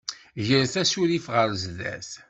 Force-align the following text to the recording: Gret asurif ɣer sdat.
Gret 0.45 0.75
asurif 0.81 1.25
ɣer 1.35 1.49
sdat. 1.63 2.11